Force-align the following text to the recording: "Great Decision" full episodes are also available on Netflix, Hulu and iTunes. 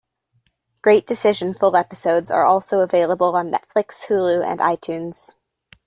"Great 0.81 1.05
Decision" 1.05 1.53
full 1.53 1.75
episodes 1.75 2.31
are 2.31 2.43
also 2.43 2.79
available 2.79 3.35
on 3.35 3.51
Netflix, 3.51 4.07
Hulu 4.07 4.43
and 4.43 4.59
iTunes. 4.59 5.35